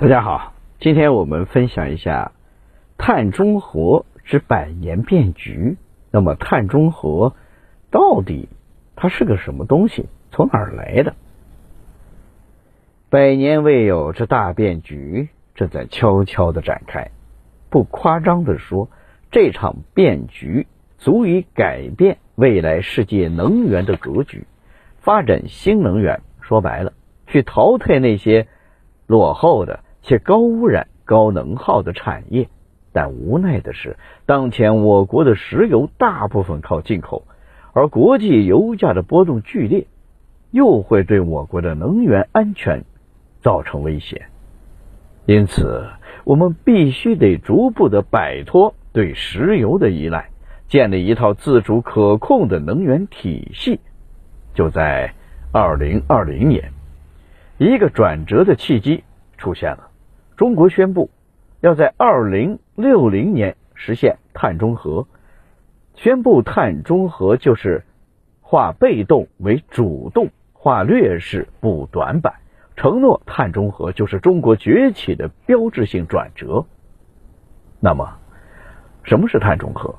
[0.00, 2.32] 大家好，今天我们分享一下
[2.96, 5.76] 碳中和之百年变局。
[6.10, 7.34] 那么，碳中和
[7.90, 8.48] 到底
[8.96, 10.08] 它是个什么东西？
[10.30, 11.16] 从哪儿来的？
[13.10, 17.10] 百年未有之大变局正在悄悄的展开。
[17.68, 18.88] 不夸张的说，
[19.30, 24.46] 这场变局足以改变未来世界能源的格局。
[25.00, 26.94] 发展新能源，说白了，
[27.26, 28.48] 去淘汰那些
[29.06, 29.80] 落后的。
[30.02, 32.48] 且高污染、高能耗的产业，
[32.92, 37.26] 但无奈的是，当前我国的石油大部分靠进口，
[37.72, 39.86] 而国际油价的波动剧烈，
[40.50, 42.84] 又会对我国的能源安全
[43.40, 44.26] 造成威胁。
[45.26, 45.86] 因此，
[46.24, 50.30] 我们必须得逐步的摆脱对石油的依赖，
[50.68, 53.80] 建立一套自主可控的能源体系。
[54.54, 55.14] 就在
[55.52, 56.72] 二零二零年，
[57.58, 59.04] 一个转折的契机
[59.36, 59.89] 出现了。
[60.40, 61.10] 中国宣布
[61.60, 65.06] 要在二零六零年实现碳中和。
[65.96, 67.84] 宣布碳中和就是
[68.40, 72.36] 化被动为主动，化劣势补短板。
[72.74, 76.64] 承诺碳中和就是中国崛起的标志性转折。
[77.78, 78.16] 那么，
[79.02, 79.96] 什么是碳中和？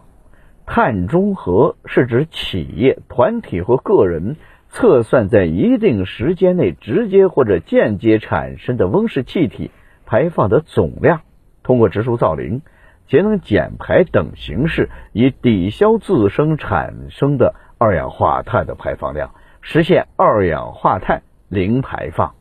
[0.65, 4.37] 碳中和是指企业、团体或个人
[4.69, 9.69] 测算在一定时间内直接或者间接产生的温室气体。
[10.11, 11.21] 排放的总量，
[11.63, 12.61] 通过植树造林、
[13.07, 22.35] 节能减排等形式，以抵消自身产生的二氧化碳的排放量，实现二氧化碳零排放。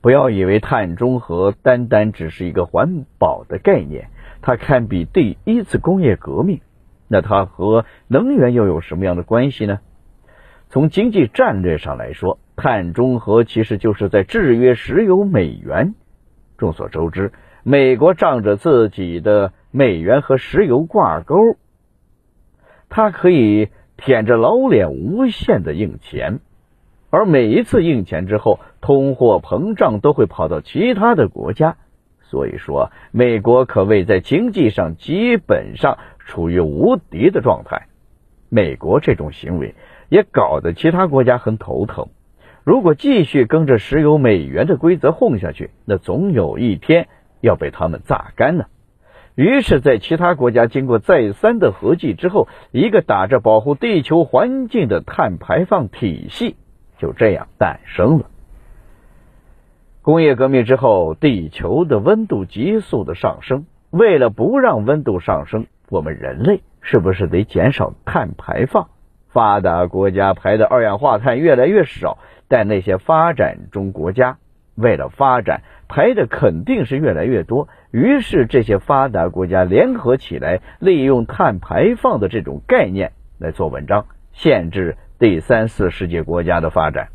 [0.00, 4.10] 不要以为碳中和单单只是一个环保的概念，
[4.42, 6.60] 它堪比第一次工业革命。
[7.08, 9.80] 那它和能源又有什么样的关系呢？
[10.68, 15.94] 从经济战略上来说，碳中和其实就是在制约石油美元。
[16.58, 17.32] 众所周知，
[17.64, 21.56] 美国仗着自己的美元和石油挂钩，
[22.90, 26.40] 它可以舔着老脸无限的印钱，
[27.08, 31.76] 而每一次印钱之后，通货膨胀都会跑到其他的国家。
[32.20, 37.86] 所以说，美国可谓在经济上基本上处于无敌的状态。
[38.50, 39.74] 美国这种行为。
[40.10, 42.08] 也搞得其他国家很头疼。
[42.64, 47.08] 如果继续跟着石油美元的规则混下去，那总有一天
[47.40, 48.66] 要被他们榨干呢。
[49.34, 56.56] 于是，在其他国家经过再三的合计之后，一个打着保护地球环境的碳排放体系
[56.98, 58.26] 就这样诞生了。
[60.02, 63.64] 工业革命之后，地球的温度急速的上升。
[63.90, 68.88] 为了不让温度上升，我们人类是不是得减少碳排放？
[69.32, 72.18] 发达国家排的二氧化碳越来越少，
[72.48, 74.38] 但那些发展中国家
[74.74, 77.68] 为了发展排的肯定是越来越多。
[77.90, 87.08] 于是这些发达国家联合起来，利用碳排放的这种概念来做文章，限制第三四世界国家的发展。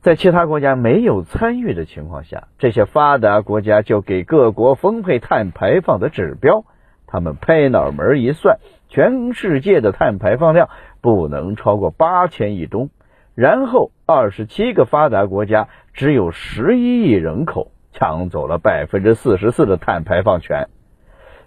[0.00, 6.64] 在其他国家没有参与的情况下，这些发达国家就给各国分配碳排放的指标。
[7.08, 8.58] 他们拍脑门一算，
[8.88, 10.68] 全世界的碳排放量
[11.00, 12.90] 不能超过八千亿吨。
[13.34, 20.68] 然后，二十七个发达国家只有十一亿人口，抢走了百分之四十四的碳排放权。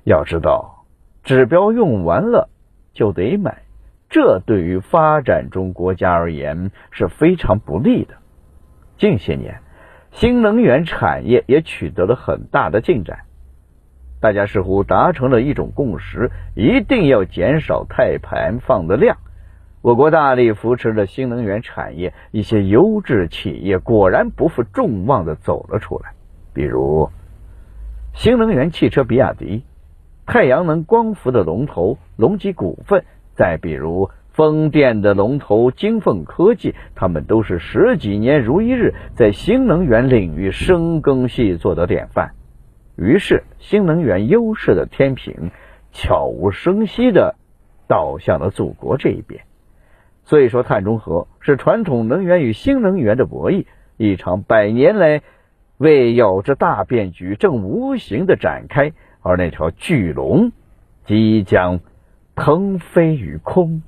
[0.04, 0.86] 要知道，
[1.24, 2.50] 指标用完了
[2.94, 3.64] 就得买，
[4.10, 8.16] 这对于发展中国家而言是非常不利的。
[8.98, 9.60] 近些年，
[10.12, 13.26] 新能源产业也取得了很大的进展。
[14.22, 19.18] 大家似乎达成了一种共识，一定要减少碳排放的量。
[19.82, 26.12] 我国大力扶持的新能源产业，一些优质企业果然不负众望的走了出来。
[26.54, 27.10] 比如，
[28.14, 29.64] 新能源汽车比亚迪，
[30.28, 42.34] 太阳能光伏的龙头隆基股份，再比如风电的龙头金凤科技，他们都是十几年如一日在新能源领域深耕细作的典范。
[42.96, 45.52] 于是，新能源优势的天平
[45.92, 47.36] 悄无声息的
[47.88, 49.42] 倒向了祖国这一边。
[50.24, 53.66] 所以说，碳中和是传统能源与新能源的博弈，
[53.98, 55.22] 一场百年来
[55.78, 60.52] 未有之大变局正无形的展开，而那条巨龙
[61.06, 61.80] 即将
[62.36, 63.82] 腾飞于空。